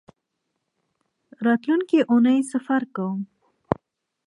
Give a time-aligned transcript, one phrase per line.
[1.45, 3.19] راتلونکۍ اونۍ سفر کوم